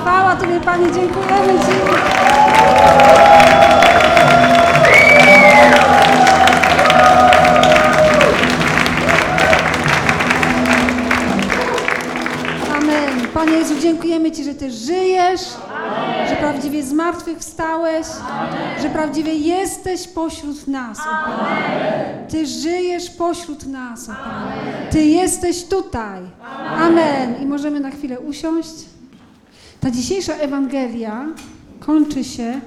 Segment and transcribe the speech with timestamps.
[0.00, 1.74] Chwała Tobie, Panie, dziękujemy Ci.
[12.76, 13.28] Amen.
[13.34, 15.40] Panie Jezu, dziękujemy Ci, że Ty żyjesz,
[16.28, 18.06] że prawdziwie zmartwychwstałeś,
[18.82, 20.98] że prawdziwie jesteś pośród nas.
[22.28, 24.10] Ty żyjesz pośród nas.
[24.90, 26.20] Ty jesteś tutaj.
[26.64, 27.42] Amen.
[27.42, 28.74] I możemy na chwilę usiąść.
[29.80, 31.26] Ta dzisiejsza Ewangelia
[31.80, 32.60] kończy się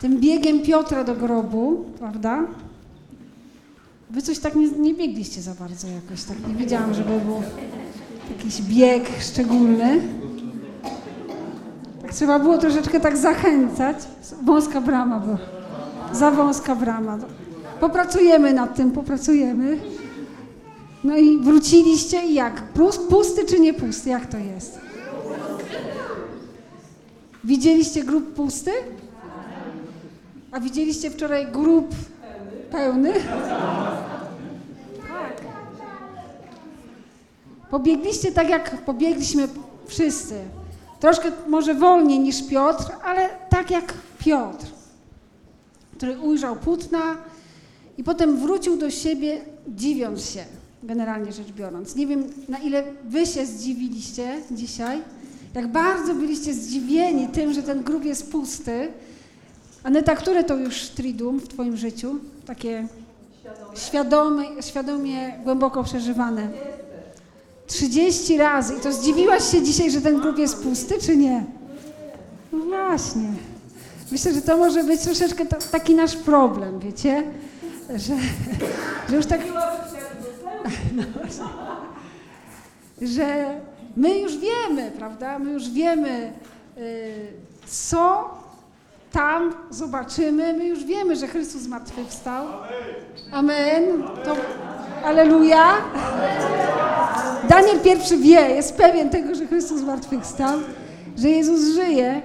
[0.00, 2.42] tym biegiem Piotra do grobu, prawda?
[4.10, 7.42] Wy coś tak nie, nie biegliście za bardzo jakoś, tak nie widziałam, żeby był
[8.36, 10.00] jakiś bieg szczególny.
[12.02, 13.96] Tak trzeba było troszeczkę tak zachęcać.
[14.44, 15.38] Wąska brama była.
[16.12, 17.18] Za wąska brama.
[17.80, 19.78] Popracujemy nad tym, popracujemy.
[21.04, 22.62] No i wróciliście i jak?
[23.08, 24.10] Pusty czy nie pusty?
[24.10, 24.78] Jak to jest?
[27.44, 28.70] Widzieliście grób pusty?
[30.52, 31.94] A widzieliście wczoraj grób
[32.70, 33.12] pełny?
[35.08, 35.40] Tak.
[37.70, 39.48] Pobiegliście tak, jak pobiegliśmy
[39.86, 40.34] wszyscy.
[41.00, 44.66] Troszkę może wolniej niż Piotr, ale tak jak Piotr,
[45.96, 47.16] który ujrzał płótna
[47.98, 50.44] i potem wrócił do siebie, dziwiąc się,
[50.82, 51.96] generalnie rzecz biorąc.
[51.96, 54.98] Nie wiem, na ile wy się zdziwiliście dzisiaj,
[55.54, 58.88] jak bardzo byliście zdziwieni tym, że ten grób jest pusty.
[59.82, 62.16] Aneta, które to już triduum w twoim życiu?
[62.46, 62.86] Takie
[63.74, 66.48] świadome, świadomie, głęboko przeżywane.
[67.66, 68.74] 30 razy.
[68.74, 71.44] I to zdziwiłaś się dzisiaj, że ten grób jest pusty, czy nie?
[72.52, 73.28] No właśnie.
[74.12, 77.22] Myślę, że to może być troszeczkę taki nasz problem, wiecie?
[77.96, 78.16] Że,
[79.08, 79.40] że już tak.
[83.02, 83.60] Że
[83.96, 85.38] my już wiemy, prawda?
[85.38, 86.32] My już wiemy,
[86.78, 87.32] y,
[87.66, 88.30] co
[89.12, 90.52] tam zobaczymy.
[90.52, 92.46] My już wiemy, że Chrystus zmartwychwstał.
[93.32, 94.02] Amen.
[94.24, 94.36] To,
[95.04, 95.76] aleluja.
[97.48, 100.58] Daniel pierwszy wie, jest pewien tego, że Chrystus zmartwychwstał,
[101.16, 102.22] że Jezus żyje.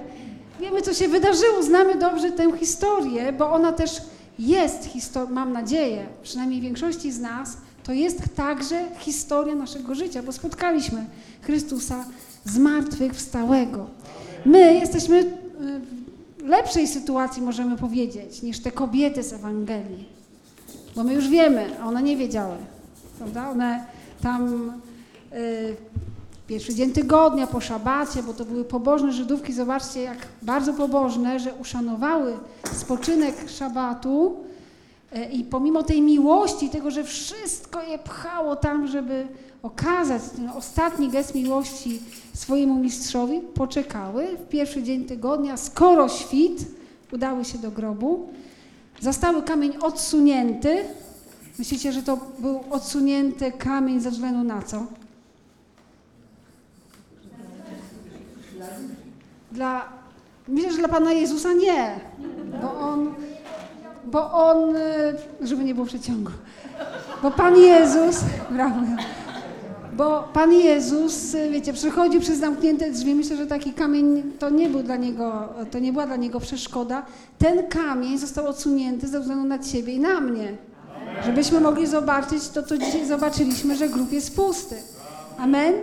[0.60, 4.00] Wiemy, co się wydarzyło, znamy dobrze tę historię, bo ona też
[4.38, 4.88] jest
[5.30, 11.06] mam nadzieję, przynajmniej większości z nas, to jest także historia naszego życia, bo spotkaliśmy
[11.42, 12.04] Chrystusa
[12.44, 13.86] zmartwychwstałego.
[14.44, 15.26] My jesteśmy y,
[16.38, 20.04] w lepszej sytuacji, możemy powiedzieć, niż te kobiety z Ewangelii.
[20.96, 22.56] Bo my już wiemy, a one nie wiedziały,
[23.18, 23.50] prawda?
[23.50, 23.86] One
[24.22, 24.72] tam
[25.32, 25.76] y,
[26.46, 31.54] pierwszy dzień tygodnia, po szabacie, bo to były pobożne Żydówki, zobaczcie jak bardzo pobożne, że
[31.54, 32.36] uszanowały
[32.72, 34.36] spoczynek szabatu
[35.24, 39.26] i pomimo tej miłości, tego, że wszystko je pchało tam, żeby
[39.62, 42.02] okazać ten ostatni gest miłości
[42.34, 46.64] swojemu mistrzowi, poczekały w pierwszy dzień tygodnia, skoro świt,
[47.12, 48.28] udały się do grobu,
[49.00, 50.84] Zastały kamień odsunięty.
[51.58, 54.86] Myślicie, że to był odsunięty kamień ze względu na co?
[59.52, 59.88] Dla,
[60.48, 62.00] myślę, że dla Pana Jezusa nie,
[62.62, 63.14] bo On,
[64.06, 64.80] bo On, y,
[65.40, 66.30] żeby nie było przeciągu,
[67.22, 68.76] bo Pan Jezus, brawo,
[69.96, 73.14] bo Pan Jezus, y, wiecie, przychodził przez zamknięte drzwi.
[73.14, 77.02] Myślę, że taki kamień to nie był dla niego, to nie była dla niego przeszkoda.
[77.38, 80.56] Ten kamień został odsunięty ze względu na ciebie i na mnie.
[81.24, 84.74] Żebyśmy mogli zobaczyć to, co dzisiaj zobaczyliśmy, że grób jest pusty.
[85.38, 85.74] Amen?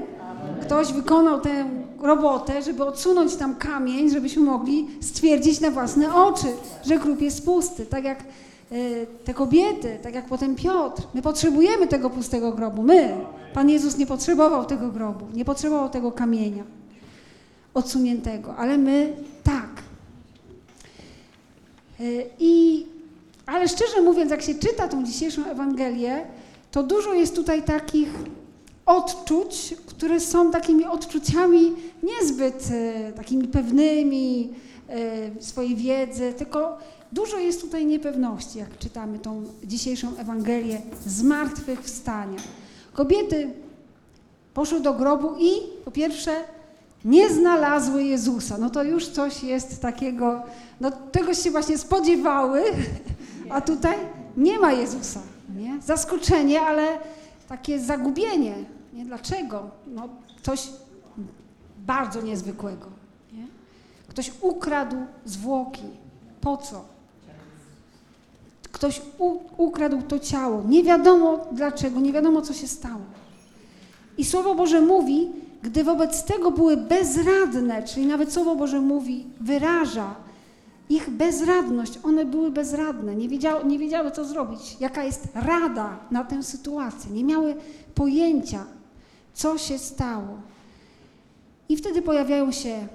[0.61, 1.65] Ktoś wykonał tę
[2.03, 6.47] robotę, żeby odsunąć tam kamień, żebyśmy mogli stwierdzić na własne oczy,
[6.85, 7.85] że grób jest pusty.
[7.85, 8.23] Tak jak
[8.71, 11.03] y, te kobiety, tak jak potem Piotr.
[11.13, 12.83] My potrzebujemy tego pustego grobu.
[12.83, 13.15] My.
[13.53, 16.63] Pan Jezus nie potrzebował tego grobu, nie potrzebował tego kamienia
[17.73, 19.69] odsuniętego, ale my tak.
[21.99, 22.85] Y, I,
[23.45, 26.25] ale szczerze mówiąc, jak się czyta tą dzisiejszą Ewangelię,
[26.71, 28.09] to dużo jest tutaj takich
[28.85, 34.49] odczuć, które są takimi odczuciami niezbyt y, takimi pewnymi
[35.39, 36.77] y, swojej wiedzy, tylko
[37.11, 42.39] dużo jest tutaj niepewności, jak czytamy tą dzisiejszą Ewangelię zmartwychwstania.
[42.93, 43.53] Kobiety
[44.53, 45.51] poszły do grobu i
[45.85, 46.31] po pierwsze
[47.05, 48.57] nie znalazły Jezusa.
[48.57, 50.41] No to już coś jest takiego,
[50.81, 52.63] no tego się właśnie spodziewały,
[53.49, 53.97] a tutaj
[54.37, 55.19] nie ma Jezusa.
[55.55, 55.81] Nie?
[55.81, 56.97] Zaskoczenie, ale
[57.57, 58.55] takie zagubienie.
[58.93, 59.05] Nie?
[59.05, 59.69] Dlaczego?
[59.87, 60.09] No,
[60.41, 60.69] coś
[61.77, 62.85] bardzo niezwykłego.
[63.33, 63.47] Nie?
[64.07, 64.95] Ktoś ukradł
[65.25, 65.83] zwłoki.
[66.41, 66.85] Po co?
[68.71, 69.01] Ktoś
[69.57, 70.63] ukradł to ciało.
[70.67, 73.01] Nie wiadomo dlaczego, nie wiadomo co się stało.
[74.17, 80.15] I Słowo Boże mówi, gdy wobec tego były bezradne, czyli nawet Słowo Boże mówi, wyraża
[80.93, 86.23] ich bezradność, one były bezradne, nie wiedziały, nie wiedziały co zrobić, jaka jest rada na
[86.23, 87.55] tę sytuację, nie miały
[87.95, 88.65] pojęcia,
[89.33, 90.37] co się stało.
[91.69, 92.87] I wtedy pojawiają się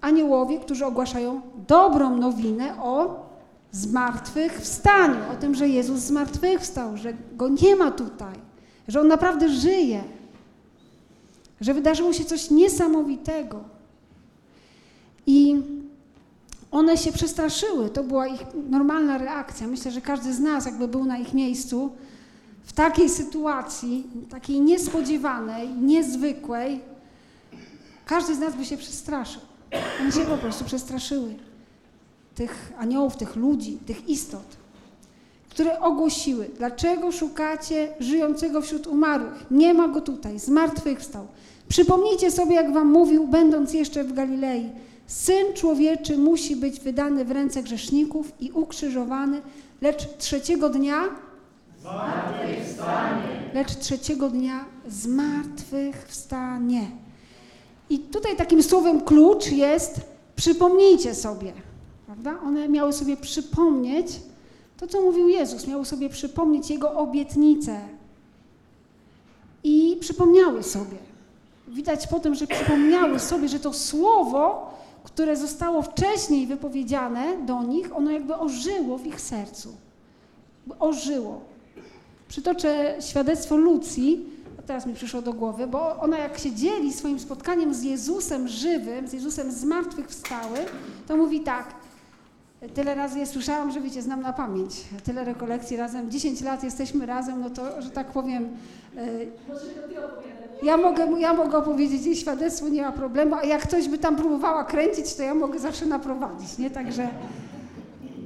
[0.00, 3.26] aniołowie, którzy ogłaszają dobrą nowinę o
[3.72, 8.34] zmartwychwstaniu, o tym, że Jezus zmartwychwstał, że Go nie ma tutaj,
[8.88, 10.04] że On naprawdę żyje,
[11.60, 13.60] że wydarzyło się coś niesamowitego.
[15.26, 15.56] I
[16.76, 18.40] one się przestraszyły, to była ich
[18.70, 19.66] normalna reakcja.
[19.66, 21.90] Myślę, że każdy z nas, jakby był na ich miejscu,
[22.64, 26.80] w takiej sytuacji, takiej niespodziewanej, niezwykłej,
[28.06, 29.40] każdy z nas by się przestraszył.
[30.00, 31.34] One się po prostu przestraszyły.
[32.34, 34.56] Tych aniołów, tych ludzi, tych istot,
[35.50, 39.46] które ogłosiły, dlaczego szukacie żyjącego wśród umarłych?
[39.50, 41.26] Nie ma go tutaj, zmartwychwstał.
[41.68, 44.70] Przypomnijcie sobie, jak wam mówił, będąc jeszcze w Galilei,
[45.06, 49.42] Syn człowieczy musi być wydany w ręce grzeszników i ukrzyżowany,
[49.80, 51.02] lecz trzeciego dnia
[53.54, 56.90] lecz trzeciego dnia zmartwychwstanie.
[57.90, 60.00] I tutaj takim słowem klucz jest
[60.36, 61.52] przypomnijcie sobie,
[62.06, 62.38] prawda?
[62.44, 64.06] One miały sobie przypomnieć
[64.76, 67.80] to, co mówił Jezus, miały sobie przypomnieć Jego obietnicę.
[69.64, 70.96] I przypomniały sobie.
[71.68, 74.70] Widać po tym, że przypomniały sobie, że to słowo,
[75.06, 79.76] które zostało wcześniej wypowiedziane do nich, ono jakby ożyło w ich sercu.
[80.78, 81.40] Ożyło.
[82.28, 84.26] Przytoczę świadectwo Lucji,
[84.66, 89.08] teraz mi przyszło do głowy, bo ona jak się dzieli swoim spotkaniem z Jezusem żywym,
[89.08, 90.66] z Jezusem zmartwychwstałym,
[91.08, 91.74] to mówi tak,
[92.74, 97.06] tyle razy je słyszałam, że wiecie, znam na pamięć, tyle rekolekcji razem, 10 lat jesteśmy
[97.06, 98.48] razem, no to, że tak powiem,
[100.62, 104.16] ja mogę, ja mogę opowiedzieć jej świadectwo, nie ma problemu, a jak ktoś by tam
[104.16, 106.70] próbowała kręcić, to ja mogę zawsze naprowadzić, nie?
[106.70, 107.08] Także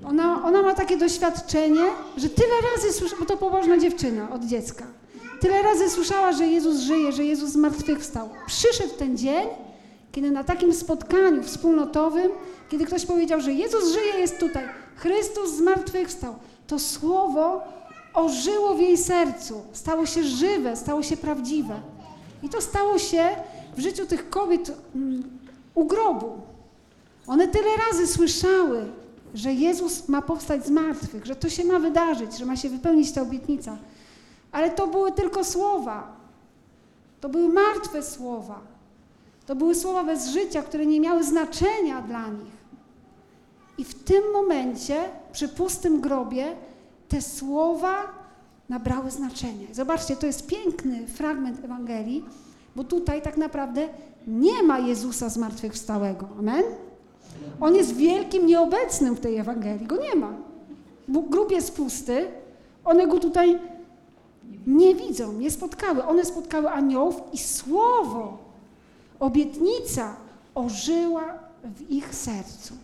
[0.08, 1.84] ona, ona ma takie doświadczenie,
[2.16, 4.84] że tyle razy słyszała, bo to pobożna dziewczyna od dziecka,
[5.40, 8.28] tyle razy słyszała, że Jezus żyje, że Jezus zmartwychwstał.
[8.46, 9.48] Przyszedł ten dzień,
[10.12, 12.30] kiedy na takim spotkaniu wspólnotowym,
[12.68, 14.64] kiedy ktoś powiedział, że Jezus żyje, jest tutaj,
[14.96, 16.34] Chrystus zmartwychwstał,
[16.66, 17.62] to słowo
[18.14, 21.80] ożyło w jej sercu, stało się żywe, stało się prawdziwe.
[22.42, 23.28] I to stało się
[23.76, 25.22] w życiu tych kobiet mm,
[25.74, 26.38] u grobu.
[27.26, 28.86] One tyle razy słyszały,
[29.34, 33.12] że Jezus ma powstać z martwych, że to się ma wydarzyć, że ma się wypełnić
[33.12, 33.76] ta obietnica.
[34.52, 36.16] Ale to były tylko słowa.
[37.20, 38.60] To były martwe słowa.
[39.50, 42.56] To były słowa bez życia, które nie miały znaczenia dla nich.
[43.78, 46.56] I w tym momencie, przy pustym grobie,
[47.08, 47.94] te słowa
[48.68, 49.66] nabrały znaczenie.
[49.72, 52.24] Zobaczcie, to jest piękny fragment Ewangelii,
[52.76, 53.88] bo tutaj tak naprawdę
[54.26, 56.28] nie ma Jezusa zmartwychwstałego.
[56.38, 56.64] Amen?
[57.60, 60.32] On jest wielkim nieobecnym w tej Ewangelii, go nie ma.
[61.08, 62.26] Grób jest pusty,
[62.84, 63.58] one go tutaj
[64.66, 66.04] nie widzą, nie spotkały.
[66.04, 68.49] One spotkały aniołów i słowo,
[69.20, 70.16] obietnica
[70.54, 71.24] ożyła
[71.64, 72.74] w ich sercu.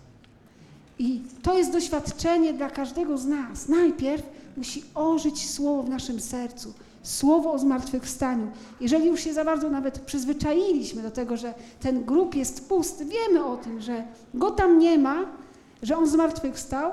[0.99, 3.69] I to jest doświadczenie dla każdego z nas.
[3.69, 4.23] Najpierw
[4.57, 8.51] musi ożyć słowo w naszym sercu, słowo o zmartwychwstaniu.
[8.81, 13.45] Jeżeli już się za bardzo nawet przyzwyczailiśmy do tego, że ten grób jest pusty, wiemy
[13.45, 15.25] o tym, że go tam nie ma,
[15.83, 16.93] że on zmartwychwstał,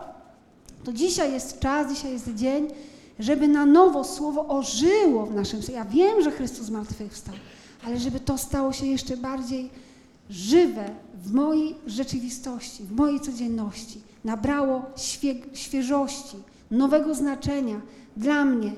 [0.84, 2.68] to dzisiaj jest czas, dzisiaj jest dzień,
[3.20, 5.72] żeby na nowo słowo ożyło w naszym sercu.
[5.72, 7.36] Ja wiem, że Chrystus zmartwychwstał,
[7.86, 9.70] ale żeby to stało się jeszcze bardziej
[10.30, 10.86] żywe
[11.24, 16.38] w mojej rzeczywistości, w mojej codzienności, nabrało świe świeżości,
[16.72, 17.82] nowego znaczenia
[18.18, 18.72] dla mnie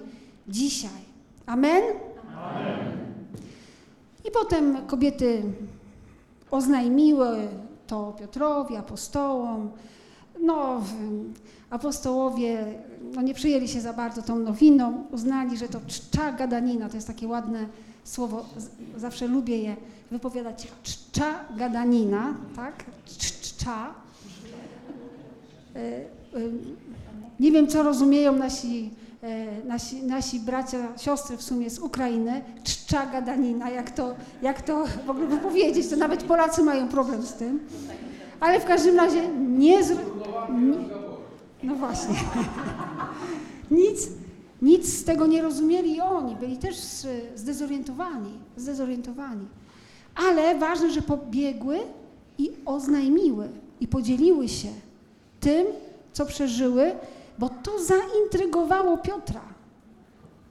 [0.48, 1.06] dzisiaj.
[1.46, 1.84] Amen?
[2.38, 3.06] Amen?
[4.26, 5.44] I potem kobiety
[6.52, 7.48] oznajmiły
[7.88, 9.72] to Piotrowi, apostołom.
[10.42, 10.82] No,
[11.70, 12.66] apostołowie
[13.16, 17.08] no, nie przyjęli się za bardzo tą nowiną, uznali, że to czcza gadanina, to jest
[17.08, 17.68] takie ładne
[18.06, 18.46] słowo,
[18.98, 19.76] zawsze lubię je
[20.12, 22.84] wypowiadać, czcza gadanina, tak?
[23.18, 23.94] Czcza.
[25.76, 26.06] E, e,
[27.40, 28.92] nie wiem, co rozumieją nasi,
[29.24, 34.86] e, nasi, nasi bracia, siostry w sumie z Ukrainy, czcza gadanina, jak to, jak to
[35.06, 37.60] w ogóle wypowiedzieć, to nawet Polacy mają problem z tym.
[38.40, 39.84] Ale w każdym razie nie...
[39.84, 39.98] Z...
[41.64, 42.16] No właśnie.
[43.72, 44.08] nic,
[44.62, 46.78] nic z tego nie rozumieli i oni, byli też
[47.36, 49.46] zdezorientowani, zdezorientowani.
[50.16, 51.80] Ale ważne, że pobiegły
[52.38, 54.68] i oznajmiły i podzieliły się
[55.40, 55.68] tym,
[56.14, 56.92] co przeżyły,
[57.40, 59.42] bo to zaintrygowało Piotra.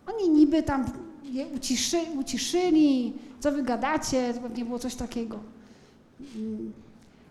[0.07, 0.85] Oni niby tam
[1.23, 5.39] je uciszy, uciszyli, co wy gadacie, to pewnie było coś takiego.
[6.37, 6.73] Mm.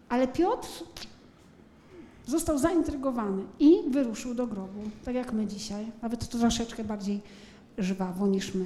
[0.09, 0.67] Ale Piotr
[2.27, 7.21] został zaintrygowany i wyruszył do grobu, tak jak my dzisiaj, nawet to troszeczkę bardziej
[7.77, 8.65] żwawo niż my.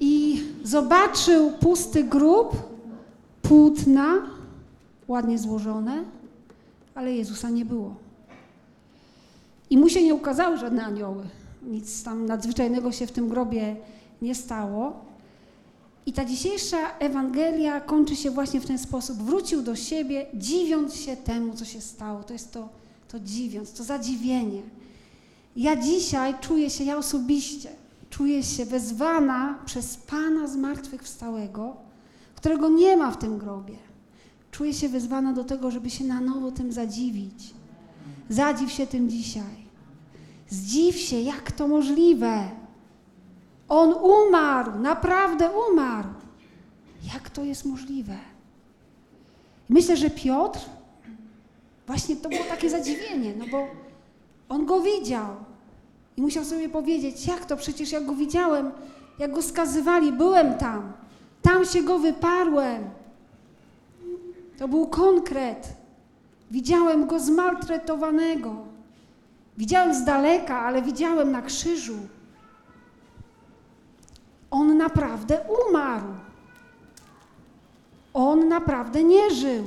[0.00, 2.56] I zobaczył pusty grób,
[3.42, 4.14] płótna,
[5.08, 6.04] ładnie złożone,
[6.94, 7.94] ale Jezusa nie było.
[9.70, 11.22] I mu się nie ukazały żadne anioły.
[11.62, 13.76] Nic tam nadzwyczajnego się w tym grobie
[14.22, 15.04] nie stało.
[16.06, 19.16] I ta dzisiejsza Ewangelia kończy się właśnie w ten sposób.
[19.16, 22.22] Wrócił do siebie, dziwiąc się temu, co się stało.
[22.22, 22.68] To jest to,
[23.08, 24.62] to dziwiąc, to zadziwienie.
[25.56, 27.70] Ja dzisiaj czuję się, ja osobiście
[28.10, 31.76] czuję się wezwana przez Pana zmartwychwstałego,
[32.34, 33.76] którego nie ma w tym grobie.
[34.50, 37.54] Czuję się wezwana do tego, żeby się na nowo tym zadziwić.
[38.28, 39.64] Zadziw się tym dzisiaj.
[40.50, 42.50] Zdziw się, jak to możliwe.
[43.68, 46.08] On umarł, naprawdę umarł.
[47.14, 48.16] Jak to jest możliwe?
[49.68, 50.60] Myślę, że Piotr,
[51.86, 53.66] właśnie to było takie zadziwienie, no bo
[54.48, 55.28] on go widział
[56.16, 58.70] i musiał sobie powiedzieć, jak to przecież ja go widziałem,
[59.18, 60.92] jak go skazywali, byłem tam,
[61.42, 62.84] tam się go wyparłem.
[64.58, 65.72] To był konkret.
[66.50, 68.56] Widziałem go zmaltretowanego.
[69.58, 71.96] Widziałem z daleka, ale widziałem na krzyżu.
[74.54, 76.06] On naprawdę umarł.
[78.14, 79.64] On naprawdę nie żył.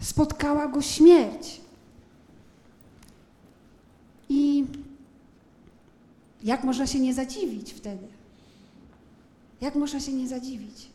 [0.00, 1.60] Spotkała go śmierć.
[4.28, 4.64] I
[6.44, 8.06] jak można się nie zadziwić wtedy?
[9.60, 10.88] Jak można się nie zadziwić?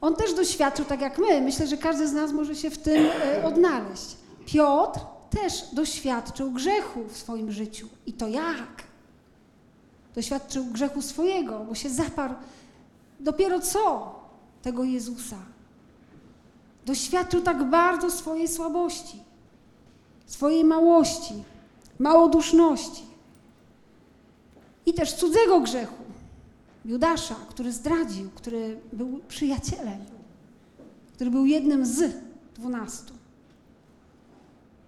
[0.00, 1.40] On też doświadczył tak jak my.
[1.40, 4.16] Myślę, że każdy z nas może się w tym e, odnaleźć.
[4.46, 7.88] Piotr też doświadczył grzechu w swoim życiu.
[8.06, 8.91] I to jak?
[10.14, 12.34] Doświadczył grzechu swojego, bo się zaparł
[13.20, 14.14] dopiero co
[14.62, 15.36] tego Jezusa.
[16.86, 19.22] Doświadczył tak bardzo swojej słabości,
[20.26, 21.34] swojej małości,
[21.98, 23.02] małoduszności
[24.86, 26.02] i też cudzego grzechu.
[26.84, 29.98] Judasza, który zdradził, który był przyjacielem,
[31.14, 32.14] który był jednym z
[32.54, 33.14] dwunastu.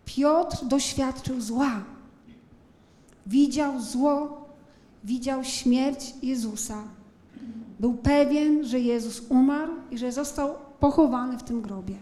[0.04, 1.83] Piotr doświadczył zła.
[3.26, 4.44] Widział zło,
[5.04, 6.84] widział śmierć Jezusa.
[7.80, 11.94] Był pewien, że Jezus umarł i że został pochowany w tym grobie.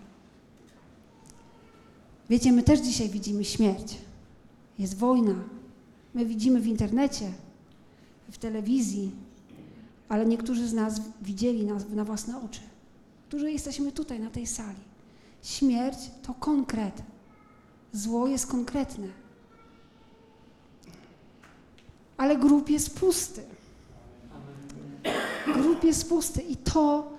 [2.31, 3.99] Wiecie, my też dzisiaj widzimy śmierć.
[4.79, 5.35] Jest wojna.
[6.15, 7.33] My widzimy w internecie,
[8.31, 9.11] w telewizji,
[10.09, 12.61] ale niektórzy z nas widzieli nas na własne oczy.
[13.29, 14.79] Którzy jesteśmy tutaj, na tej sali.
[15.43, 17.03] Śmierć to konkret.
[17.93, 19.22] Zło jest konkretne.
[22.23, 23.43] Ale grób jest pusty.
[25.47, 27.13] Grób jest pusty i to,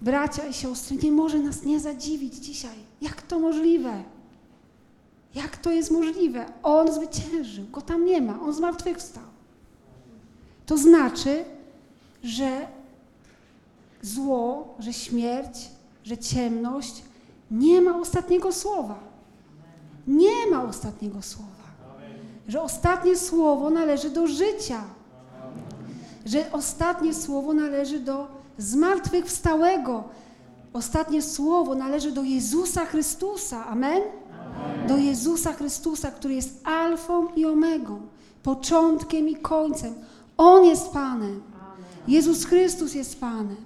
[0.00, 2.76] bracia i siostry, nie może nas nie zadziwić dzisiaj.
[3.00, 4.02] Jak to możliwe?
[5.34, 6.46] Jak to jest możliwe?
[6.62, 9.24] On zwyciężył, go tam nie ma, on zmartwychwstał.
[10.66, 11.44] To znaczy,
[12.22, 12.66] że
[14.02, 15.70] zło, że śmierć,
[16.04, 17.02] że ciemność
[17.50, 18.98] nie ma ostatniego słowa.
[20.06, 21.53] Nie ma ostatniego słowa.
[22.48, 24.84] Że ostatnie słowo należy do życia.
[26.26, 28.26] Że ostatnie słowo należy do
[28.58, 30.04] zmartwychwstałego.
[30.72, 33.66] Ostatnie słowo należy do Jezusa Chrystusa.
[33.66, 34.02] Amen?
[34.88, 38.00] Do Jezusa Chrystusa, który jest alfą i omegą,
[38.42, 39.94] początkiem i końcem.
[40.36, 41.42] On jest Panem.
[42.08, 43.56] Jezus Chrystus jest Panem,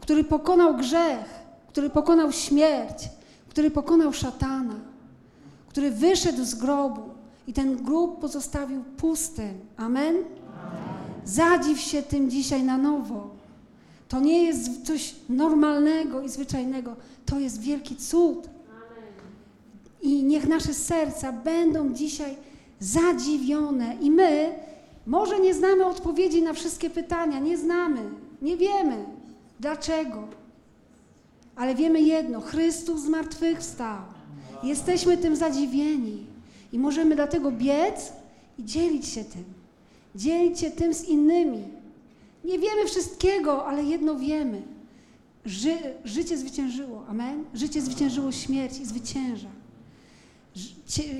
[0.00, 1.24] który pokonał grzech,
[1.68, 3.08] który pokonał śmierć,
[3.48, 4.74] który pokonał szatana,
[5.68, 7.15] który wyszedł z grobu
[7.46, 9.58] i ten grób pozostawił pustym.
[9.76, 10.16] Amen?
[11.24, 13.30] Zadziw się tym dzisiaj na nowo.
[14.08, 18.48] To nie jest coś normalnego i zwyczajnego, to jest wielki cud.
[20.02, 22.36] I niech nasze serca będą dzisiaj
[22.80, 24.54] zadziwione i my
[25.06, 28.00] może nie znamy odpowiedzi na wszystkie pytania, nie znamy,
[28.42, 29.04] nie wiemy
[29.60, 30.28] dlaczego.
[31.56, 33.98] Ale wiemy jedno: Chrystus zmartwychwstał.
[34.62, 36.26] Jesteśmy tym zadziwieni
[36.72, 38.12] i możemy dlatego biec
[38.58, 39.44] i dzielić się tym.
[40.14, 41.64] Dzielić się tym z innymi.
[42.44, 44.62] Nie wiemy wszystkiego, ale jedno wiemy.
[45.44, 47.06] Ży życie zwyciężyło.
[47.08, 47.44] Amen?
[47.54, 49.48] Życie zwyciężyło śmierć i zwycięża.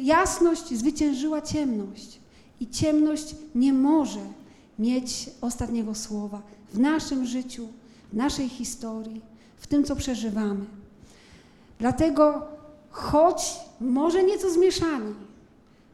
[0.02, 2.18] Jasność zwyciężyła ciemność.
[2.60, 4.20] I ciemność nie może
[4.78, 7.68] mieć ostatniego słowa w naszym życiu,
[8.12, 9.20] w naszej historii,
[9.56, 10.64] w tym, co przeżywamy.
[11.78, 12.42] Dlatego,
[12.90, 15.14] choć może nieco zmieszani,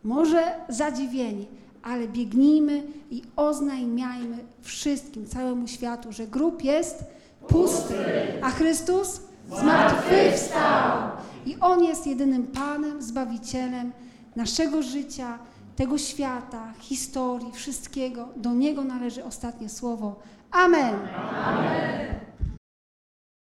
[0.05, 1.49] może zadziwieni,
[1.83, 7.05] ale biegnijmy i oznajmiajmy wszystkim, całemu światu, że grób jest
[7.49, 7.95] pusty,
[8.43, 9.21] a Chrystus
[9.59, 11.11] zmartwychwstał.
[11.47, 13.93] I On jest jedynym Panem, Zbawicielem
[14.37, 15.39] naszego życia,
[15.77, 18.29] tego świata, historii, wszystkiego.
[18.37, 20.17] Do Niego należy ostatnie słowo.
[20.51, 20.95] Amen.